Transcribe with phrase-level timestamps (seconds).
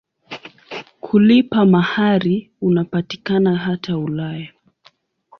[1.01, 4.53] Kulipa mahari unapatikana hata Ulaya.